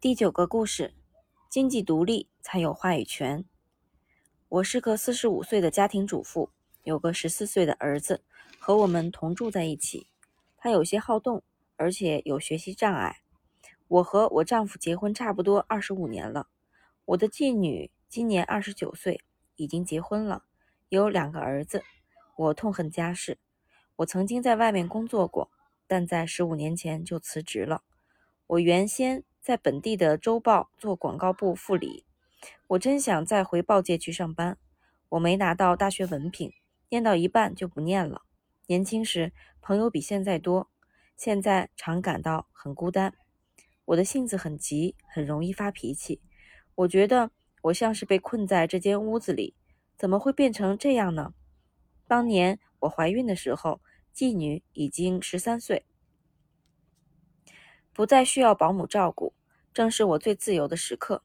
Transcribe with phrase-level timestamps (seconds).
[0.00, 0.94] 第九个故事：
[1.50, 3.44] 经济独立才有话语权。
[4.48, 6.48] 我是个四十五岁的家庭主妇，
[6.84, 8.24] 有个十四岁的儿子，
[8.58, 10.06] 和我们同住在一起。
[10.56, 11.42] 他有些好动，
[11.76, 13.20] 而且有学习障碍。
[13.88, 16.48] 我和我丈夫结婚差不多二十五年了。
[17.04, 19.20] 我的继女今年二十九岁，
[19.56, 20.44] 已经结婚了，
[20.88, 21.84] 有两个儿子。
[22.36, 23.36] 我痛恨家事。
[23.96, 25.50] 我曾经在外面工作过，
[25.86, 27.82] 但在十五年前就辞职了。
[28.46, 29.24] 我原先。
[29.40, 32.04] 在本地的周报做广告部副理，
[32.68, 34.58] 我真想再回报界去上班。
[35.08, 36.52] 我没拿到大学文凭，
[36.90, 38.22] 念到一半就不念了。
[38.66, 39.32] 年轻时
[39.62, 40.70] 朋友比现在多，
[41.16, 43.14] 现在常感到很孤单。
[43.86, 46.20] 我的性子很急，很容易发脾气。
[46.74, 47.30] 我觉得
[47.62, 49.56] 我像是被困在这间屋子里，
[49.96, 51.32] 怎么会变成这样呢？
[52.06, 53.80] 当年我怀孕的时候，
[54.14, 55.86] 妓女已经十三岁。
[58.00, 59.34] 不再需要保姆照顾，
[59.74, 61.22] 正是我最自由的时刻。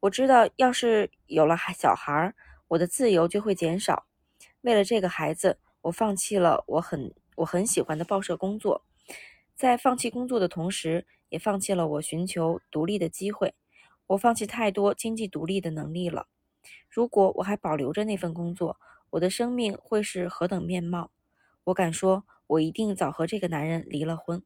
[0.00, 2.34] 我知道，要是有了小孩儿，
[2.66, 4.04] 我的自由就会减少。
[4.62, 8.84] 为了这个孩子，我放弃了我很我很喜欢的报社工作，
[9.54, 13.54] 在放弃工作的同时，也放弃了我寻求独立的机会。
[14.08, 16.26] 我放弃太多经济独立的能力了。
[16.90, 18.76] 如果我还保留着那份工作，
[19.10, 21.12] 我的生命会是何等面貌？
[21.62, 24.42] 我敢说，我一定早和这个男人离了婚。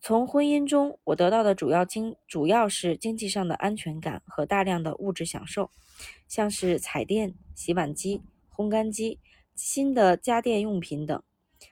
[0.00, 5.70] 从婚姻中，我得到的主要经主要是经济上的安全感和大量的物质享受，
[6.28, 8.22] 像是彩电、洗碗机、
[8.54, 9.18] 烘干机、
[9.54, 11.22] 新的家电用品等。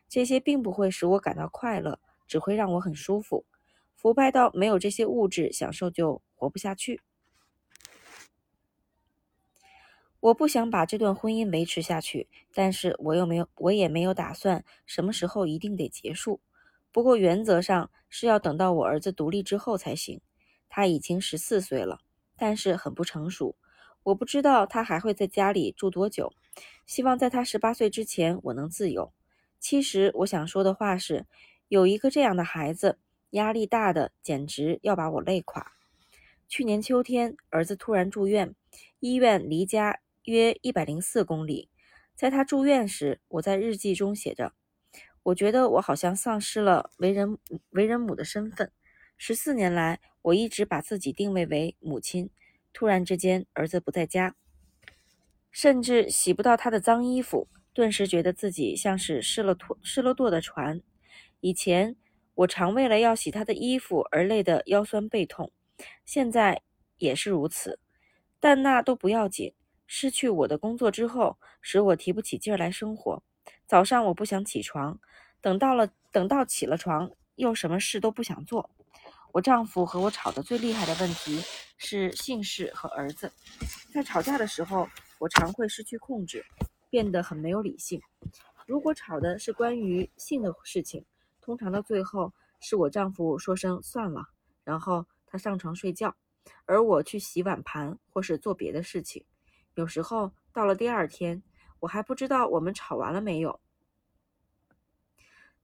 [0.09, 3.47] 这些并不会使我感到快乐，只会让我很舒服。
[3.95, 7.01] 腐败到没有这些物质享受就活不下去。
[10.19, 16.41] 我不想把这段婚姻维持下去，但是我又没有，我也没有打算什么时候一定得结束。
[16.97, 20.23] 不过原则上是要等到我儿子独立之后才行。
[20.67, 22.01] 他已经十四岁了，
[22.39, 23.55] 但是很不成熟。
[24.03, 26.33] 我不知道他还会在家里住多久。
[26.87, 29.13] 希望在他十八岁之前我能自由。
[29.61, 31.27] 其实我想说的话是，
[31.69, 32.99] 有一个这样的孩子，
[33.33, 35.73] 压力大的简直要把我累垮。
[36.49, 38.55] 去年秋天，儿子突然住院，
[39.01, 41.69] 医院离家约一百零四公里。
[42.15, 44.55] 在他住院时，我在日记中写着。
[45.27, 47.37] 我觉得我好像丧失了为人
[47.71, 48.71] 为人母的身份。
[49.17, 52.31] 十四年来，我一直把自己定位为母亲。
[52.73, 54.37] 突然之间，儿子不在家，
[55.51, 60.81] 甚至洗不到他的脏衣服，顿时觉得自己像是失了舵失了舵的船。
[61.41, 61.97] 以前
[62.37, 65.51] 我常为了要洗他的衣服而累得腰酸背痛，
[66.05, 66.63] 现在
[66.99, 67.81] 也是如此。
[68.39, 69.53] 但那都不要紧。
[69.89, 73.25] 失去我的工作之后，使我提不起劲来生活。
[73.67, 74.99] 早上我不想起床。
[75.41, 78.71] 等到了，等到起了床，又什么事都不想做。
[79.33, 81.43] 我丈夫和我吵得最厉害的问题
[81.77, 83.31] 是姓氏和儿子。
[83.93, 84.89] 在吵架的时候，
[85.19, 86.45] 我常会失去控制，
[86.91, 88.01] 变得很没有理性。
[88.67, 91.05] 如果吵的是关于性的事情，
[91.43, 94.29] 通常到最后是我丈夫说声算了，
[94.65, 96.17] 然后他上床睡觉，
[96.65, 99.25] 而我去洗碗盘或是做别的事情。
[99.75, 101.43] 有时候到了第二天，
[101.87, 103.61] 我还不知道我们吵完了没有。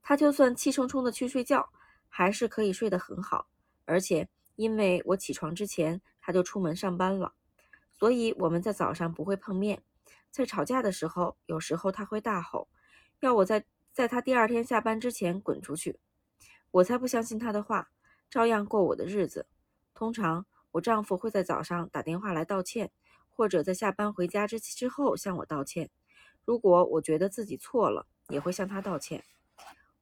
[0.00, 1.68] 他就算气冲冲的去睡觉，
[2.08, 3.48] 还是可以睡得很好。
[3.86, 7.34] 而且因为我起床之前他就出门上班了，
[7.90, 9.82] 所以我们在早上不会碰面。
[10.30, 12.68] 在吵架的时候，有时候他会大吼，
[13.18, 15.98] 要我在在他第二天下班之前滚出去。
[16.70, 17.90] 我才不相信他的话，
[18.30, 19.44] 照样过我的日子。
[19.92, 22.92] 通常我丈夫会在早上打电话来道歉，
[23.28, 25.90] 或者在下班回家之之后向我道歉。
[26.44, 29.22] 如果我觉得自己错了，也会向他道歉。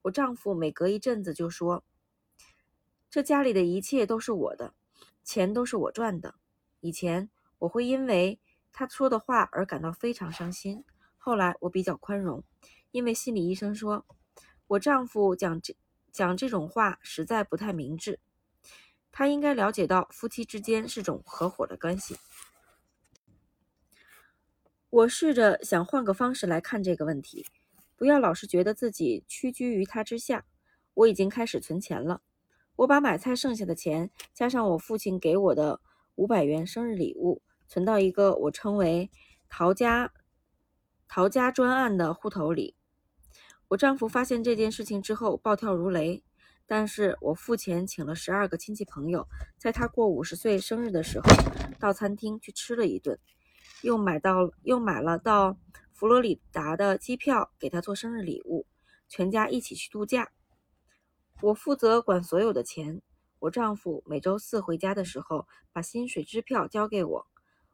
[0.02, 1.84] 我丈夫每隔一阵子就说
[3.10, 4.74] ：“这家里的一切都是我的，
[5.22, 6.36] 钱都是我赚的。”
[6.80, 7.28] 以前
[7.58, 8.40] 我会因为
[8.72, 10.82] 他说的话而感到非常伤心，
[11.18, 12.42] 后来我比较宽容，
[12.90, 14.06] 因为心理医生说
[14.66, 15.76] 我丈夫讲这
[16.10, 18.18] 讲这种话实在不太明智，
[19.12, 22.16] 他应该了解到夫妻之间是种合伙的关系。
[24.90, 27.46] 我试着想换个方式来看这个问题。
[27.96, 30.44] 不要老是觉得自己屈居于他之下。
[30.94, 32.22] 我已经开始存钱了。
[32.74, 35.80] 我把买菜剩下的钱，加上我父亲给我的
[36.16, 39.10] 五百元生日礼物，存到一个我称为
[39.48, 40.12] “陶家
[41.06, 42.74] 陶家专案”的户头里。
[43.68, 46.24] 我丈夫发现这件事情之后，暴跳如雷。
[46.66, 49.26] 但是我付钱请了十二个亲戚朋友，
[49.56, 51.26] 在他过五十岁生日的时候，
[51.78, 53.18] 到餐厅去吃了一顿，
[53.82, 55.56] 又买到又买了到。
[55.92, 58.66] 佛罗里达的机票给他做生日礼物，
[59.06, 60.32] 全家一起去度假。
[61.42, 63.02] 我负责管所有的钱，
[63.38, 67.26] 我丈夫每周四回家的时候，把薪水支票交给我，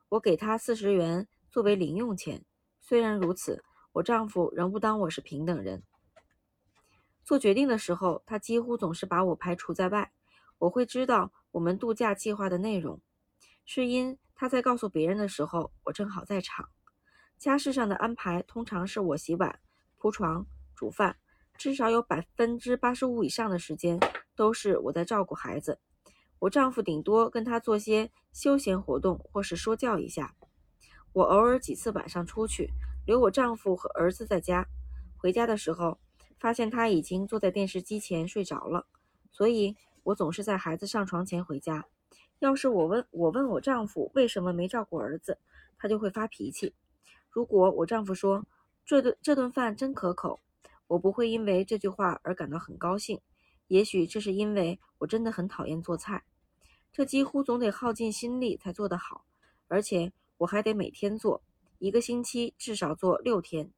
[0.08, 2.44] 我给他四十元作为零用钱。
[2.80, 3.62] 虽然如此，
[3.92, 5.84] 我丈夫仍不当我是平等人。
[7.22, 10.10] 做决定的时候，他几乎总是把我排除在外。
[10.58, 13.00] 我会知道我们度假计划的内容，
[13.64, 16.68] 是因他在告诉别人的时候，我正好在场。
[17.38, 19.58] 家事上的安排通常是我洗碗、
[19.96, 21.16] 铺床、煮饭，
[21.58, 23.98] 至少有百分之八十五以上的时间
[24.36, 25.80] 都是我在照顾孩子。
[26.38, 30.34] 我丈夫顶多跟他做些休闲活动，或是说教一下。
[31.12, 32.70] 我偶尔几次晚上出去，
[33.04, 34.68] 留我丈夫和儿子在家。
[35.16, 35.98] 回家的时候。
[36.38, 38.86] 发现他已经坐在电视机前睡着了，
[39.32, 41.86] 所以我总是在孩子上床前回家。
[42.38, 45.38] 要是我问我问我丈夫为什么没照顾儿子，
[45.78, 46.74] 他就会发脾气。
[47.30, 48.44] 如果我丈夫说
[48.84, 50.40] 这顿这顿饭真可口，
[50.86, 53.20] 我不会因为这句话而感到很高兴。
[53.68, 56.24] 也许这是因为我真的很讨厌做菜，
[56.92, 59.24] 这几乎总得耗尽心力才做得好，
[59.68, 61.42] 而且我还得每天做，
[61.78, 63.70] 一个星期至少做六天。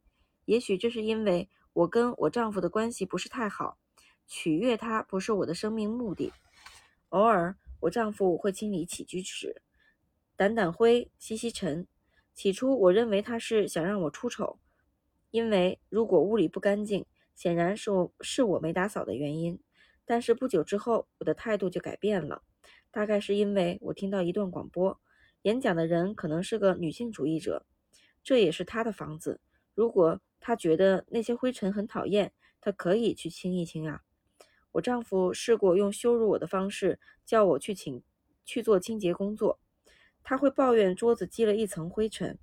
[0.44, 1.48] 也许这是因为。
[1.74, 3.78] 我跟我丈夫的关系不是太好，
[4.26, 6.32] 取悦他不是我的生命目的。
[7.10, 9.62] 偶尔，我丈夫会清理起居室，
[10.36, 11.86] 掸掸灰，吸吸尘。
[12.34, 14.58] 起初，我认为他是想让我出丑，
[15.30, 17.04] 因为如果屋里不干净，
[17.34, 19.58] 显然是我是我没打扫的原因。
[20.04, 22.42] 但是不久之后，我的态度就改变了，
[22.90, 25.00] 大概是因为我听到一段广播，
[25.42, 27.66] 演讲的人可能是个女性主义者，
[28.24, 29.40] 这也是他的房子。
[29.74, 34.02] 如果他觉得那些灰尘很讨厌，他可以去清一清啊。
[34.78, 38.00] 我丈夫试过用羞辱我的方式叫我去请
[38.44, 39.58] 去做清洁工作，
[40.22, 42.38] 他会抱怨桌子积了一层灰尘，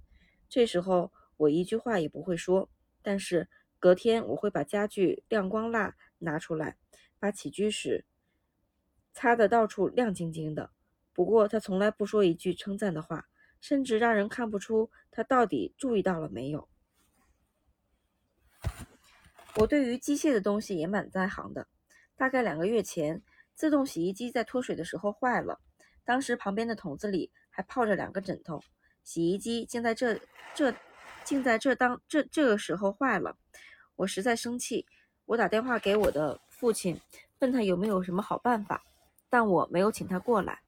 [0.49, 2.69] 这时候我一句话也不会说。
[3.01, 3.47] 但是
[3.79, 6.75] 隔天我会把家具亮光蜡拿出来，
[7.19, 8.05] 把起居室
[9.13, 10.71] 擦得到处亮晶晶的。
[11.13, 13.29] 不过他从来不说一句称赞的话，
[13.61, 16.67] 甚至让人看不出他到底注意到了没有。
[19.55, 21.69] 我对于机械的东西也蛮在行的。
[22.17, 23.21] 大概两个月前，
[23.53, 25.59] 自动洗衣机在脱水的时候坏了，
[26.03, 28.61] 当时旁边的桶子里还泡着两个枕头。
[29.03, 30.19] 洗衣机竟在这
[30.53, 30.73] 这
[31.23, 33.37] 竟在这当这这个时候坏了，
[33.95, 34.85] 我实在生气。
[35.25, 36.99] 我打电话给我的父亲，
[37.39, 38.83] 问他有没有什么好办法，
[39.29, 40.61] 但我没有请他过来。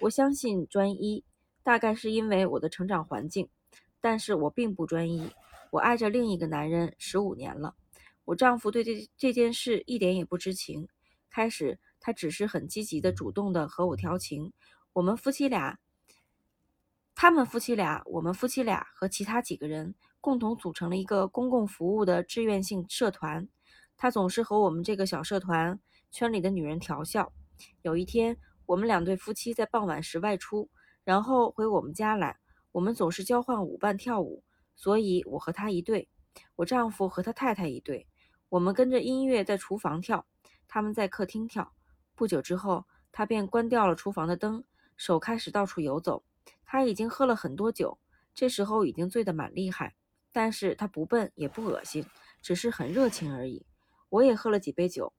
[0.00, 1.24] 我相信专一，
[1.62, 3.48] 大概是因为我的成长环境，
[4.00, 5.30] 但是我并不专一。
[5.70, 7.74] 我爱着另一个男人十五年了。
[8.26, 10.88] 我丈夫对这这件事一点也不知情。
[11.30, 14.52] 开始，他只是很积极的、主动的和我调情。
[14.92, 15.78] 我们夫妻俩，
[17.14, 23.48] 他们夫妻俩，我们夫妻俩和其他几个人共同组成了一个公共服务的志愿性社团。
[23.96, 25.78] 他总是和我们这个小社团
[26.10, 27.32] 圈里的女人调笑。
[27.82, 28.36] 有一天，
[28.66, 30.68] 我们两对夫妻在傍晚时外出，
[31.04, 32.36] 然后回我们家来。
[32.72, 34.42] 我们总是交换舞伴跳舞，
[34.74, 36.08] 所以我和他一对，
[36.56, 38.06] 我丈夫和他太太一对。
[38.48, 40.26] 我们跟着音乐在厨房跳，
[40.68, 41.72] 他们在客厅跳。
[42.14, 44.64] 不久之后，他便关掉了厨房的灯，
[44.96, 46.22] 手开始到处游走。
[46.64, 47.98] 他已经喝了很多酒，
[48.34, 49.94] 这时候已经醉得蛮厉害。
[50.32, 52.06] 但是他不笨也不恶心，
[52.42, 53.66] 只是很热情而已。
[54.10, 55.12] 我也喝了几杯酒。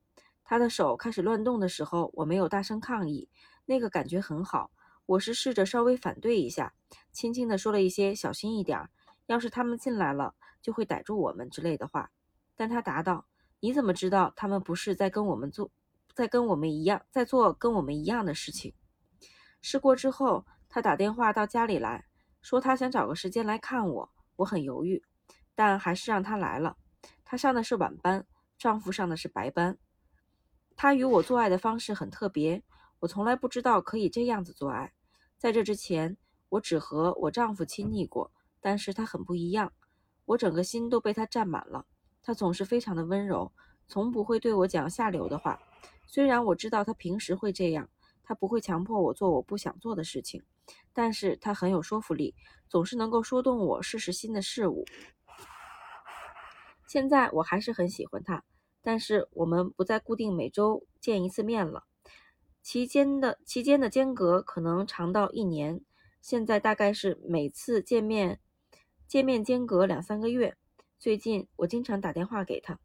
[0.43, 3.27] 他的手开始乱动的时候，我没有大声抗议，
[3.65, 4.71] 那个感觉很好。
[5.05, 6.73] 我是试着稍微反对一下，
[7.11, 8.87] 轻轻地说了一些“小心一点，
[9.25, 12.11] 要是他们进来了，就会逮住我们”之类的话。
[12.57, 13.25] 但他答道
[13.61, 15.71] ：“你怎么知道他们不是在跟我们做，
[16.13, 18.73] 在跟我们一样，在做跟我们一样的事情？”
[19.61, 22.05] 试过之后，他打电话到家里来
[22.41, 24.11] 说他想找个时间来看我。
[24.35, 25.03] 我很犹豫，
[25.55, 26.77] 但还是让他来了。
[27.25, 28.25] 他上的是晚班，
[28.57, 29.77] 丈夫上的是白班。
[30.75, 32.61] 他与我做爱的方式很特别，
[32.99, 34.93] 我从来不知道可以这样子做爱。
[35.39, 36.15] 在这之前，
[36.49, 39.73] 我只和我丈夫亲昵过，但是他很不一样，
[40.25, 41.87] 我整个心都被他占满了。
[42.27, 43.53] 他总是非常的温柔，
[43.87, 45.57] 从不会对我讲下流的话。
[46.05, 47.89] 虽然我知道他平时会这样，
[48.21, 50.43] 他不会强迫我做我不想做的事情，
[50.91, 52.35] 但是他很有说服力，
[52.67, 54.83] 总是能够说动我试试新的事物。
[56.85, 58.43] 现在我还是很喜欢他，
[58.81, 61.85] 但是我们不再固定每周见一次面了，
[62.61, 65.79] 期间的期间的间隔可能长到一年。
[66.21, 68.41] 现在大概是每次见面
[69.07, 70.57] 见面间隔两三个月。
[70.99, 72.79] 最近我经常打电话给他。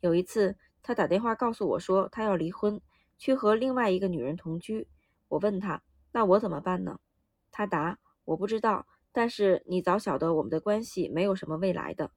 [0.00, 2.80] 有一次，他打电话告诉我说他要离婚，
[3.16, 4.86] 去和另外一个女人同居。
[5.26, 7.00] 我问他：“那我怎么办呢？”
[7.50, 12.12] 他答：“我不知道，但是你早晓得我们的关系没有什么未来的。”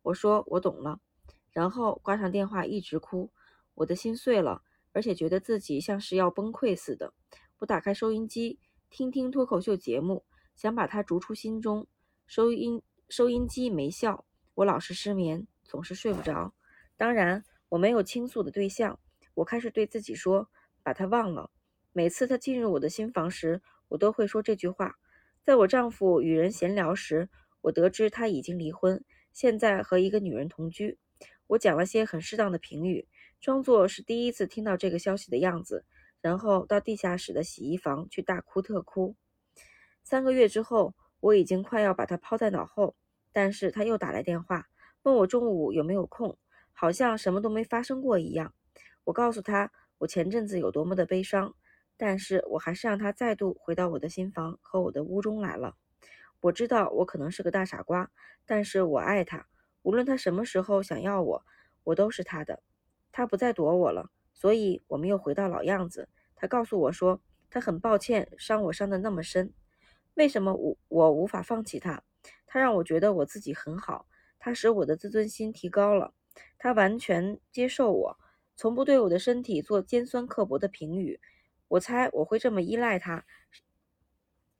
[0.00, 0.98] 我说：“我懂了。”
[1.52, 3.30] 然后挂上电话，一直哭。
[3.74, 4.62] 我的心碎了，
[4.92, 7.12] 而且觉得自己像是要崩溃似的。
[7.58, 10.24] 我打开收音机，听听脱口秀节目，
[10.54, 11.86] 想把它逐出心中。
[12.26, 14.24] 收音收音机没效，
[14.56, 16.54] 我老是失眠，总是睡不着。
[16.96, 18.98] 当然，我没有倾诉的对象。
[19.34, 20.48] 我开始对自己说
[20.82, 21.50] ：“把他忘了。”
[21.92, 24.96] 每次他进入我的新房时，我都会说这句话。
[25.42, 27.28] 在我丈夫与人闲聊时，
[27.60, 30.98] 我得知他已经离婚，现在和一个女人同居。
[31.48, 33.06] 我讲了些很适当的评语，
[33.42, 35.84] 装作是第一次听到这个消息的样子，
[36.22, 39.16] 然后到地下室的洗衣房去大哭特哭。
[40.02, 42.96] 三个月之后，我已经快要把他抛在脑后，
[43.36, 44.66] 但是他又打来电话，
[45.02, 46.38] 问我中午有没有空。
[46.72, 48.54] 好像什么都没发生过一样。
[49.04, 51.54] 我告诉他我前阵子有多么的悲伤，
[51.98, 55.74] 但是我还是让他再度回到我的新房和我的屋中来了。
[56.40, 58.10] 我知道我可能是个大傻瓜，
[58.46, 59.46] 但是我爱他。
[59.82, 61.44] 无论他什么时候想要我，
[61.84, 62.62] 我都是他的。
[63.12, 66.08] 他不再躲我了，所以我们又回到老样子。
[66.34, 69.52] 他告诉我说，他很抱歉伤我伤得那么深。
[70.14, 72.02] 为什么我我无法放弃他？
[72.46, 74.06] 他让我觉得我自己很好，
[74.38, 76.14] 他使我的自尊心提高了。
[76.58, 78.18] 他完全接受我，
[78.56, 81.20] 从不对我的身体做尖酸刻薄的评语。
[81.68, 83.24] 我猜我会这么依赖他，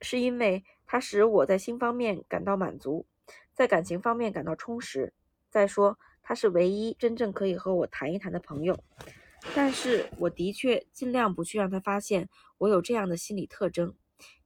[0.00, 3.06] 是因为他使我在性方面感到满足，
[3.54, 5.12] 在感情方面感到充实。
[5.50, 8.78] 再说，他是唯一真正可以和我谈一谈的朋友。
[9.54, 12.28] 但是我的确尽量不去让他发现
[12.58, 13.94] 我有这样的心理特征，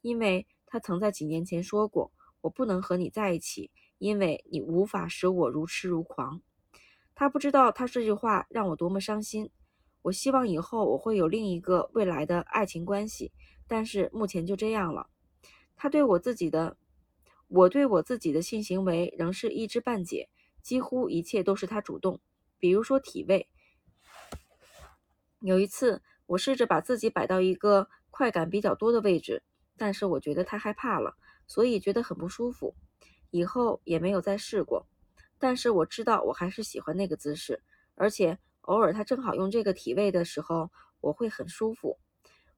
[0.03, 6.41] 因为他曾在几年前说过：“我不能和你在一起，因为你无法使我如痴如狂。”
[7.15, 9.51] 他不知道他这句话让我多么伤心。
[10.03, 13.33] 我希望以后我会有另一个未来的爱情关系，
[13.67, 15.09] 但是目前就这样了。
[15.77, 16.79] 他对我自己的，
[17.49, 20.31] 我对我自己的性行为仍是一知半解，
[20.63, 22.21] 几乎一切都是他主动。
[22.59, 23.49] 比如说体位。
[25.41, 29.43] 有一次，我试着把自己摆到一个快感比较多的位置，
[29.77, 31.17] 但是我觉得太害怕了，
[31.51, 32.77] 所以觉得很不舒服。
[33.33, 34.87] 以后也没有再试过。
[35.37, 37.61] 但是我知道我还是喜欢那个姿势，
[37.97, 41.99] 而且偶尔他正好用这个体位的时候，我会很舒服。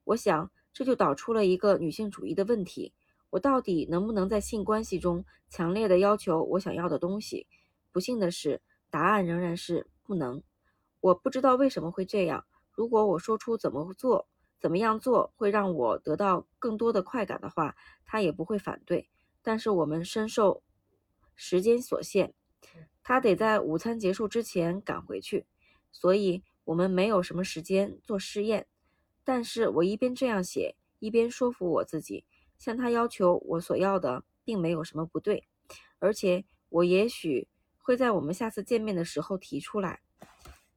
[0.05, 2.93] 我想这就导出了一个女性主义的问题：
[3.31, 7.47] 我到底能不能在性关系中强烈的要求我想要的东西？
[7.93, 10.43] 不幸的是，答案仍然是不能。
[11.01, 12.45] 我不知道为什么会这样。
[12.71, 14.29] 如果我说出怎么做、
[14.63, 19.11] 怎么样做会让我得到更多的快感的话，他也不会反对。
[19.43, 20.63] 但是我们深受
[21.35, 22.33] 时间所限。
[23.03, 25.47] 他得在午餐结束之前赶回去，
[25.91, 28.69] 所以我们没有什么时间做试验。
[29.25, 32.25] 但是我一边这样写，一边说服我自己，
[32.57, 35.49] 向他要求我所要的并没有什么不对，
[35.99, 40.01] 而且我也许会在我们下次见面的时候提出来。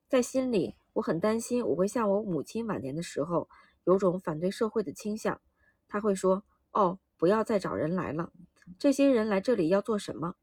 [0.07, 3.47] 在心里，我很担心我会像我母亲晚年的时候，
[3.85, 5.39] 有种反对社会的倾向。
[5.87, 8.31] 他会说：“哦，不要再找人来了，
[8.77, 10.35] 这些人来这里要做什么？”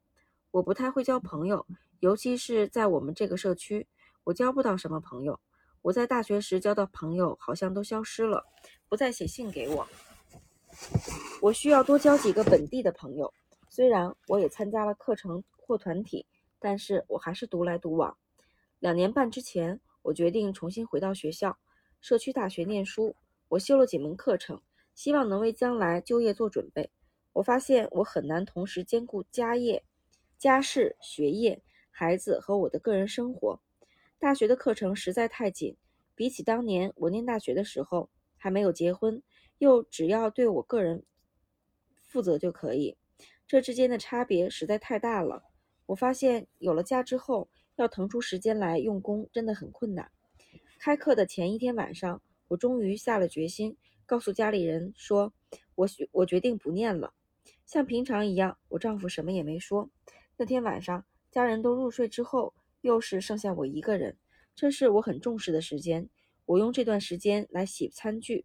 [0.53, 1.67] 我不太会交朋友，
[2.01, 3.87] 尤其是在我们这个社区，
[4.25, 5.41] 我交不到什么朋友。
[5.83, 8.45] 我在大学时交的朋友好像都消失了，
[8.89, 9.89] 不再写信给我。
[11.41, 13.33] 我需要多交几个本地的朋友。
[13.69, 16.27] 虽然我也参加了课程或团体，
[16.61, 18.17] 但是我还是独来独往。
[18.79, 21.59] 两年半之前，我决定重新回到学校，
[22.01, 23.17] 社区大学念书。
[23.53, 24.63] 我修了几门课程，
[24.95, 26.91] 希望能为将来就业做准备。
[27.35, 29.85] 我发现我很难同时兼顾家业。
[30.39, 33.61] 家事、学业、孩子和我的个人生活，
[34.19, 35.77] 大学的课程实在太紧。
[36.15, 39.23] 比起当年我念大学的时候，还没有结婚，
[39.59, 41.05] 又只要对我个人
[42.01, 42.97] 负责就可以，
[43.47, 45.45] 这之间的差别实在太大了。
[45.85, 50.11] 我发现有了家之后，要腾出时间来用功真的很困难。
[50.81, 55.33] 开课的前一天晚上，我终于下了决心，告诉家里人说，
[55.75, 57.15] 我我决定不念了。
[57.65, 59.91] 像平常一样，我丈夫什么也没说。
[60.37, 64.19] 那天晚上，家人都入睡之后，又是剩下我一个人。
[64.55, 66.11] 这是我很重视的时间，
[66.45, 68.45] 我用这段时间来洗餐具。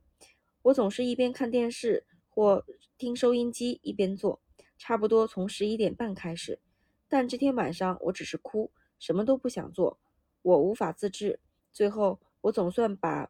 [0.61, 2.63] 我总是一边看电视或
[2.97, 4.41] 听收音机一边做，
[4.77, 6.61] 差不多从十一点半开始。
[7.09, 9.99] 但这天晚上我只是哭，什么都不想做，
[10.43, 11.41] 我无法自制。
[11.73, 13.29] 最后，我总算把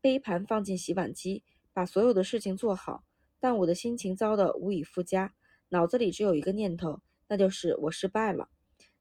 [0.00, 1.42] 杯盘放进洗碗机，
[1.72, 3.04] 把所有的事情做好，
[3.38, 5.34] 但我的心情糟得无以复加，
[5.68, 7.00] 脑子里只有一个念头。
[7.28, 8.48] 那就是我失败了。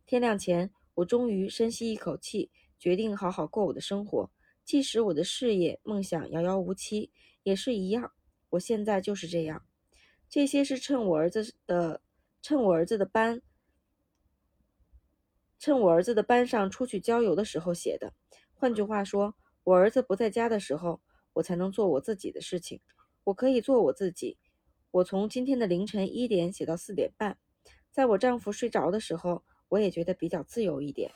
[0.06, 4.30] 天亮前，我终于深吸一口气，决定好好过我的生活。
[4.64, 8.12] 即使我的事业梦想遥遥无期，也是一样。
[8.50, 9.66] 我现在就是这样。
[10.30, 12.02] 这些是趁我儿子的，
[12.42, 13.42] 趁我儿子的班，
[15.58, 18.14] 趁我儿子的班上出去郊游的时候写的。
[18.54, 19.34] 换句话说，
[19.70, 21.00] 我儿子不在家的时候，
[21.34, 22.82] 我才能做我自己的事情。
[23.24, 24.40] 我可以做我自己。
[24.90, 27.38] 我从今天的凌晨一点写到四点半，
[27.92, 31.12] 在我丈夫睡着的时候，我也觉得比较自由一点。